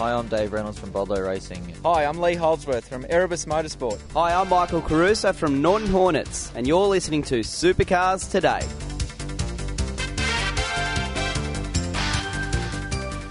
Hi, 0.00 0.14
I'm 0.14 0.28
Dave 0.28 0.54
Reynolds 0.54 0.78
from 0.78 0.92
Bodlow 0.92 1.28
Racing. 1.28 1.74
Hi, 1.84 2.06
I'm 2.06 2.22
Lee 2.22 2.34
Holdsworth 2.34 2.88
from 2.88 3.04
Erebus 3.10 3.44
Motorsport. 3.44 4.00
Hi, 4.14 4.32
I'm 4.32 4.48
Michael 4.48 4.80
Caruso 4.80 5.34
from 5.34 5.60
Norton 5.60 5.88
Hornets, 5.88 6.50
and 6.54 6.66
you're 6.66 6.86
listening 6.86 7.22
to 7.24 7.40
Supercars 7.40 8.30
Today. 8.30 8.60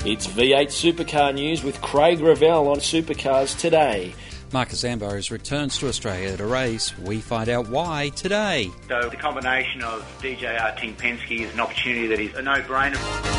It's 0.08 0.28
V8 0.28 0.68
Supercar 0.68 1.34
News 1.34 1.64
with 1.64 1.82
Craig 1.82 2.20
Ravel 2.20 2.68
on 2.68 2.78
Supercars 2.78 3.60
Today. 3.60 4.14
Marcos 4.54 4.84
Ambrose 4.84 5.32
returns 5.32 5.80
to 5.80 5.88
Australia 5.88 6.38
to 6.38 6.46
race. 6.46 6.96
We 7.00 7.20
find 7.20 7.50
out 7.50 7.68
why 7.70 8.10
today. 8.10 8.70
So 8.88 9.10
the 9.10 9.18
combination 9.18 9.82
of 9.82 10.04
DJR 10.22 10.80
Team 10.80 10.96
Penske 10.96 11.40
is 11.48 11.52
an 11.52 11.62
opportunity 11.62 12.06
that 12.06 12.20
is 12.20 12.36
a 12.36 12.44
no-brainer. 12.44 13.39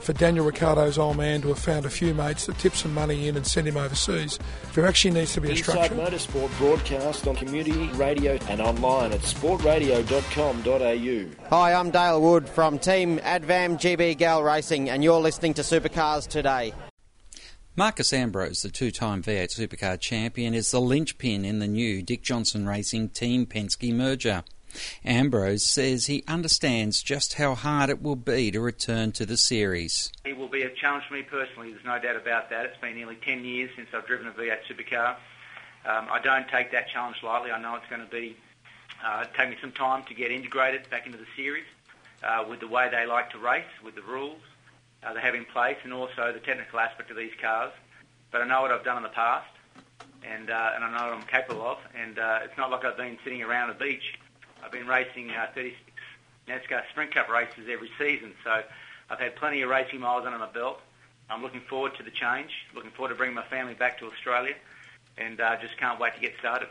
for 0.00 0.12
Daniel 0.12 0.44
Ricciardo's 0.44 0.98
old 0.98 1.16
man 1.16 1.40
to 1.42 1.48
have 1.48 1.58
found 1.58 1.86
a 1.86 1.90
few 1.90 2.14
mates 2.14 2.46
that 2.46 2.58
tip 2.58 2.74
some 2.74 2.94
money 2.94 3.28
in 3.28 3.36
and 3.36 3.46
send 3.46 3.68
him 3.68 3.76
overseas. 3.76 4.38
There 4.74 4.86
actually 4.86 5.12
needs 5.12 5.32
to 5.34 5.40
be 5.40 5.48
a 5.48 5.52
Inside 5.52 5.86
structure. 5.86 5.94
Motorsport 5.94 6.58
broadcast 6.58 7.28
on 7.28 7.36
community 7.36 7.88
radio 7.94 8.38
and 8.48 8.60
online 8.60 9.12
at 9.12 9.20
sportradio.com.au. 9.20 11.48
Hi, 11.50 11.72
I'm 11.72 11.90
Dale 11.90 12.20
Wood 12.20 12.48
from 12.48 12.78
Team 12.78 13.18
Advam 13.18 13.78
GB 13.78 14.18
Gal 14.18 14.42
Racing, 14.42 14.90
and 14.90 15.04
you're 15.04 15.20
listening 15.20 15.54
to 15.54 15.62
Supercars 15.62 16.26
Today. 16.26 16.74
Marcos 17.76 18.12
Ambrose, 18.12 18.62
the 18.62 18.68
two 18.68 18.90
time 18.90 19.22
V8 19.22 19.56
Supercar 19.56 19.98
champion, 19.98 20.54
is 20.54 20.70
the 20.70 20.80
linchpin 20.80 21.44
in 21.44 21.60
the 21.60 21.68
new 21.68 22.02
Dick 22.02 22.22
Johnson 22.22 22.66
Racing 22.66 23.10
Team 23.10 23.46
Penske 23.46 23.94
merger. 23.94 24.42
Ambrose 25.04 25.64
says 25.64 26.06
he 26.06 26.24
understands 26.26 27.02
just 27.02 27.34
how 27.34 27.54
hard 27.54 27.90
it 27.90 28.02
will 28.02 28.16
be 28.16 28.50
to 28.50 28.60
return 28.60 29.12
to 29.12 29.26
the 29.26 29.36
series. 29.36 30.12
It 30.24 30.36
will 30.36 30.48
be 30.48 30.62
a 30.62 30.70
challenge 30.70 31.04
for 31.08 31.14
me 31.14 31.22
personally, 31.22 31.72
there's 31.72 31.84
no 31.84 31.98
doubt 31.98 32.16
about 32.16 32.50
that. 32.50 32.66
It's 32.66 32.80
been 32.80 32.96
nearly 32.96 33.16
10 33.16 33.44
years 33.44 33.70
since 33.76 33.88
I've 33.94 34.06
driven 34.06 34.26
a 34.26 34.32
V8 34.32 34.58
supercar. 34.68 35.16
Um, 35.86 36.08
I 36.10 36.20
don't 36.22 36.48
take 36.48 36.72
that 36.72 36.88
challenge 36.88 37.16
lightly. 37.22 37.50
I 37.50 37.60
know 37.60 37.74
it's 37.76 37.88
going 37.88 38.02
to 38.02 38.10
be 38.10 38.36
uh, 39.04 39.24
take 39.36 39.48
me 39.48 39.56
some 39.60 39.72
time 39.72 40.04
to 40.04 40.14
get 40.14 40.30
integrated 40.30 40.88
back 40.90 41.06
into 41.06 41.16
the 41.16 41.26
series 41.34 41.64
uh, 42.22 42.44
with 42.48 42.60
the 42.60 42.68
way 42.68 42.88
they 42.90 43.06
like 43.06 43.30
to 43.30 43.38
race, 43.38 43.64
with 43.82 43.94
the 43.94 44.02
rules 44.02 44.40
uh, 45.02 45.14
they 45.14 45.20
have 45.20 45.34
in 45.34 45.44
place, 45.46 45.76
and 45.84 45.92
also 45.92 46.32
the 46.32 46.40
technical 46.40 46.78
aspect 46.78 47.10
of 47.10 47.16
these 47.16 47.32
cars. 47.40 47.72
But 48.30 48.42
I 48.42 48.46
know 48.46 48.60
what 48.62 48.70
I've 48.70 48.84
done 48.84 48.98
in 48.98 49.02
the 49.02 49.08
past, 49.08 49.48
and 50.22 50.50
uh, 50.50 50.72
and 50.74 50.84
I 50.84 50.90
know 50.90 51.10
what 51.10 51.14
I'm 51.14 51.26
capable 51.26 51.62
of. 51.62 51.78
And 51.94 52.18
uh, 52.18 52.40
it's 52.44 52.56
not 52.56 52.70
like 52.70 52.84
I've 52.84 52.96
been 52.96 53.18
sitting 53.24 53.42
around 53.42 53.70
a 53.70 53.74
beach. 53.74 54.18
I've 54.64 54.72
been 54.72 54.86
racing 54.86 55.30
uh, 55.30 55.46
36 55.54 55.78
NASCAR 56.48 56.82
Sprint 56.90 57.14
Cup 57.14 57.28
races 57.28 57.68
every 57.70 57.90
season, 57.98 58.32
so 58.44 58.62
I've 59.08 59.18
had 59.18 59.36
plenty 59.36 59.62
of 59.62 59.70
racing 59.70 60.00
miles 60.00 60.24
under 60.26 60.38
my 60.38 60.50
belt. 60.50 60.80
I'm 61.28 61.42
looking 61.42 61.60
forward 61.60 61.94
to 61.96 62.02
the 62.02 62.10
change. 62.10 62.50
Looking 62.74 62.90
forward 62.90 63.10
to 63.10 63.14
bringing 63.14 63.36
my 63.36 63.44
family 63.44 63.74
back 63.74 63.98
to 64.00 64.06
Australia, 64.06 64.54
and 65.16 65.40
uh, 65.40 65.56
just 65.60 65.78
can't 65.78 66.00
wait 66.00 66.14
to 66.14 66.20
get 66.20 66.34
started. 66.38 66.68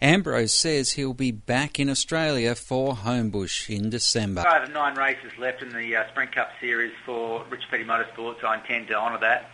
Ambrose 0.00 0.52
says 0.52 0.92
he'll 0.92 1.14
be 1.14 1.30
back 1.30 1.80
in 1.80 1.88
Australia 1.88 2.54
for 2.54 2.94
Homebush 2.94 3.74
in 3.74 3.88
December. 3.88 4.44
I 4.46 4.60
have 4.60 4.70
nine 4.70 4.94
races 4.94 5.32
left 5.38 5.62
in 5.62 5.70
the 5.70 5.96
uh, 5.96 6.06
Sprint 6.08 6.32
Cup 6.32 6.50
series 6.60 6.92
for 7.06 7.44
Richard 7.48 7.70
Petty 7.70 7.84
Motorsports. 7.84 8.44
I 8.44 8.58
intend 8.58 8.88
to 8.88 8.94
honour 8.94 9.18
that, 9.20 9.50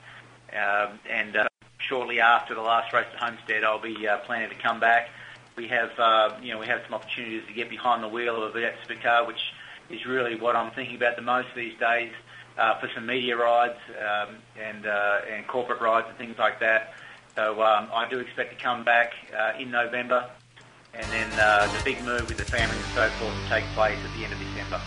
um, 0.53 0.99
and 1.09 1.37
uh, 1.37 1.49
shortly 1.79 2.21
after 2.21 2.55
the 2.55 2.61
last 2.61 2.93
race 2.93 3.07
at 3.13 3.19
Homestead, 3.21 3.63
I'll 3.63 3.81
be 3.81 4.07
uh, 4.07 4.19
planning 4.19 4.51
to 4.51 4.57
come 4.57 4.81
back. 4.81 5.11
We 5.57 5.69
have, 5.69 5.91
uh, 5.99 6.37
you 6.43 6.53
know, 6.53 6.59
we 6.59 6.67
have 6.67 6.83
some 6.85 6.95
opportunities 6.95 7.43
to 7.47 7.53
get 7.53 7.69
behind 7.69 8.03
the 8.03 8.09
wheel 8.09 8.43
of 8.43 8.55
a 8.55 8.59
V8 8.59 8.75
Supercar, 8.87 9.27
which 9.27 9.53
is 9.91 10.07
really 10.07 10.37
what 10.37 10.57
I'm 10.57 10.71
thinking 10.73 10.97
about 10.97 11.17
the 11.17 11.23
most 11.23 11.49
these 11.55 11.79
days. 11.79 12.13
Uh, 12.59 12.79
for 12.79 12.89
some 12.95 13.07
media 13.07 13.35
rides 13.35 13.79
um, 13.99 14.37
and 14.61 14.85
uh, 14.85 15.21
and 15.33 15.47
corporate 15.47 15.81
rides 15.81 16.07
and 16.11 16.19
things 16.19 16.37
like 16.39 16.61
that. 16.61 16.93
So 17.35 17.63
um, 17.63 17.89
I 17.95 18.07
do 18.11 18.19
expect 18.19 18.51
to 18.51 18.63
come 18.63 18.85
back 18.85 19.15
uh, 19.35 19.55
in 19.59 19.71
November, 19.71 20.29
and 20.93 21.11
then 21.11 21.33
uh, 21.41 21.73
the 21.73 21.83
big 21.83 22.05
move 22.05 22.29
with 22.29 22.37
the 22.37 22.45
family 22.45 22.77
and 22.77 22.87
so 22.95 23.09
forth 23.09 23.35
to 23.45 23.49
take 23.49 23.65
place 23.75 23.97
at 24.05 24.19
the 24.19 24.25
end 24.25 24.35
of 24.35 24.39
December. 24.39 24.83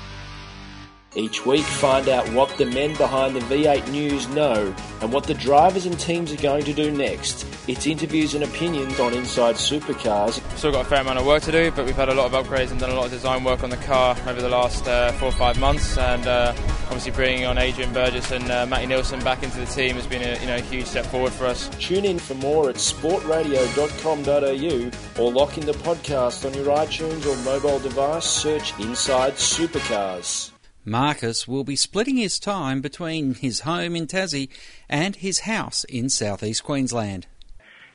Each 1.16 1.46
week, 1.46 1.64
find 1.64 2.10
out 2.10 2.28
what 2.34 2.50
the 2.58 2.66
men 2.66 2.94
behind 2.96 3.38
the 3.38 3.40
V8 3.40 3.90
News 3.90 4.28
know 4.30 4.76
and 5.02 5.14
what 5.14 5.24
the 5.24 5.34
drivers 5.34 5.86
and 5.86 5.98
teams 5.98 6.34
are 6.34 6.42
going 6.42 6.66
to 6.66 6.74
do 6.74 6.92
next. 6.92 7.48
It's 7.70 7.88
interviews 7.88 8.36
and 8.36 8.44
opinions 8.44 9.00
on 9.00 9.14
Inside 9.14 9.56
Supercars. 9.56 10.42
Still 10.58 10.74
got 10.74 10.86
a 10.86 10.90
fair 10.90 11.00
amount 11.00 11.20
of 11.20 11.26
work 11.26 11.42
to 11.44 11.54
do, 11.54 11.72
but 11.72 11.86
we've 11.86 11.96
had 11.96 12.10
a 12.10 12.14
lot 12.14 12.34
of 12.34 12.46
upgrades 12.46 12.72
and 12.72 12.82
done 12.82 12.90
a 12.90 12.96
lot 12.96 13.06
of 13.06 13.12
design 13.12 13.46
work 13.46 13.64
on 13.64 13.70
the 13.70 13.78
car 13.78 14.18
over 14.28 14.42
the 14.42 14.50
last 14.50 14.86
uh, 14.88 15.14
four 15.14 15.30
or 15.30 15.32
five 15.32 15.58
months. 15.58 15.98
And 15.98 16.28
uh, 16.28 16.54
obviously, 16.88 17.14
bringing 17.14 17.46
on 17.46 17.58
Adrian 17.58 17.94
Burgess 17.94 18.32
and 18.32 18.52
uh, 18.52 18.66
Matty 18.66 18.88
Nilsson 18.88 19.24
back 19.24 19.42
into 19.42 19.58
the 19.58 19.68
team 19.68 19.96
has 19.96 20.08
been 20.08 20.22
a 20.22 20.38
you 20.42 20.48
know, 20.48 20.58
huge 20.58 20.86
step 20.86 21.06
forward 21.06 21.32
for 21.32 21.46
us. 21.46 21.70
Tune 21.80 22.04
in 22.04 22.20
for 22.20 22.36
more 22.36 22.70
at 22.70 22.76
sportradio.com.au 22.76 25.24
or 25.24 25.32
lock 25.32 25.58
in 25.58 25.66
the 25.66 25.72
podcast 25.72 26.46
on 26.46 26.54
your 26.54 26.66
iTunes 26.76 27.26
or 27.26 27.38
mobile 27.46 27.80
device. 27.80 28.26
Search 28.26 28.78
Inside 28.80 29.36
Supercars. 29.36 30.52
Marcos 30.88 31.48
will 31.48 31.64
be 31.64 31.76
splitting 31.76 32.18
his 32.18 32.38
time 32.38 32.80
between 32.80 33.34
his 33.34 33.62
home 33.62 33.96
in 33.96 34.06
Tassie 34.06 34.50
and 34.88 35.16
his 35.16 35.40
house 35.40 35.84
in 35.86 36.10
southeast 36.10 36.64
Queensland. 36.64 37.26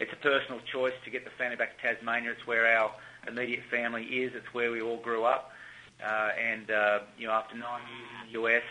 It's 0.01 0.13
a 0.13 0.17
personal 0.17 0.61
choice 0.73 0.95
to 1.05 1.11
get 1.11 1.25
the 1.25 1.31
family 1.31 1.55
back 1.55 1.81
to 1.81 1.95
Tasmania. 1.95 2.33
It's 2.33 2.47
where 2.49 2.67
our 2.67 2.91
immediate 3.29 3.63
family 3.71 4.05
is. 4.05 4.33
It's 4.35 4.53
where 4.53 4.73
we 4.73 4.83
all 4.83 4.97
grew 4.97 5.23
up. 5.23 5.53
Uh, 6.05 6.31
and, 6.37 6.69
uh, 6.69 7.01
you 7.17 7.29
know, 7.29 7.33
after 7.33 7.57
nine 7.57 7.83
years 7.83 8.09
in 8.27 8.33
the 8.33 8.41
US, 8.41 8.63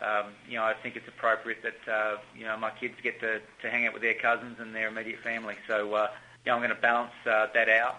um, 0.00 0.32
you 0.48 0.56
know, 0.56 0.64
I 0.64 0.72
think 0.72 0.96
it's 0.96 1.08
appropriate 1.08 1.62
that, 1.62 1.92
uh, 1.92 2.16
you 2.34 2.44
know, 2.44 2.56
my 2.56 2.70
kids 2.70 2.94
get 3.02 3.20
to, 3.20 3.40
to 3.60 3.70
hang 3.70 3.86
out 3.86 3.92
with 3.92 4.00
their 4.00 4.14
cousins 4.14 4.56
and 4.58 4.74
their 4.74 4.88
immediate 4.88 5.20
family. 5.20 5.56
So, 5.68 5.92
uh, 5.92 6.08
you 6.46 6.50
know, 6.50 6.54
I'm 6.54 6.60
going 6.60 6.74
to 6.74 6.80
balance 6.80 7.12
uh, 7.26 7.48
that 7.52 7.68
out. 7.68 7.96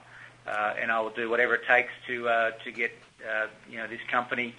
Uh, 0.47 0.73
and 0.81 0.91
I 0.91 0.99
will 1.01 1.11
do 1.11 1.29
whatever 1.29 1.53
it 1.53 1.67
takes 1.67 1.91
to, 2.07 2.27
uh, 2.27 2.51
to 2.63 2.71
get, 2.71 2.91
uh, 3.29 3.45
you 3.69 3.77
know, 3.77 3.85
this 3.85 4.01
company 4.09 4.55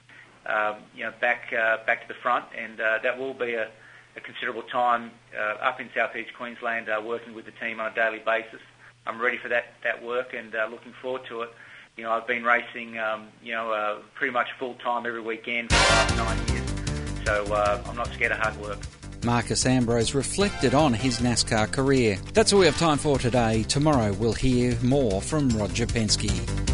um, 0.47 0.77
you 0.95 1.05
know, 1.05 1.13
back 1.21 1.53
uh, 1.53 1.79
back 1.87 2.03
to 2.03 2.09
the 2.09 2.19
front, 2.21 2.45
and 2.57 2.81
uh, 2.81 2.99
that 3.03 3.19
will 3.19 3.35
be 3.35 3.55
a, 3.55 3.69
a 4.17 4.21
considerable 4.21 4.63
time 4.63 5.11
uh, 5.37 5.65
up 5.65 5.81
in 5.81 5.89
southeast 5.95 6.35
Queensland, 6.35 6.89
uh, 6.89 7.01
working 7.05 7.35
with 7.35 7.45
the 7.45 7.53
team 7.53 7.81
on 7.81 7.93
a 7.93 7.95
daily 7.95 8.19
basis. 8.19 8.61
I'm 9.07 9.21
ready 9.21 9.39
for 9.39 9.49
that 9.49 9.75
that 9.85 10.03
work 10.03 10.35
and 10.35 10.55
uh, 10.55 10.69
looking 10.71 10.93
forward 11.01 11.23
to 11.29 11.43
it. 11.43 11.51
You 11.97 12.05
know, 12.05 12.13
I've 12.13 12.27
been 12.27 12.43
racing, 12.43 12.99
um, 12.99 13.29
you 13.43 13.53
know, 13.53 13.71
uh, 13.71 13.99
pretty 14.15 14.33
much 14.33 14.49
full 14.59 14.75
time 14.75 15.05
every 15.07 15.21
weekend 15.21 15.71
for 15.71 15.77
the 15.77 15.83
last 15.83 16.17
nine 16.17 16.57
years, 16.57 17.27
so 17.27 17.53
uh, 17.53 17.83
I'm 17.87 17.97
not 17.97 18.09
scared 18.13 18.33
of 18.33 18.39
hard 18.39 18.57
work. 18.59 18.79
Marcos 19.25 19.67
Ambrose 19.67 20.15
reflected 20.15 20.75
on 20.75 20.93
his 20.95 21.21
NASCAR 21.21 21.71
career. 21.71 22.19
That's 22.33 22.53
all 22.53 22.61
we 22.61 22.67
have 22.67 22.79
time 22.79 22.99
for 22.99 23.19
today. 23.19 23.63
Tomorrow 23.65 24.15
we'll 24.15 24.33
hear 24.33 24.77
more 24.83 25.23
from 25.23 25.49
Roger 25.51 25.87
Penske. 25.87 26.72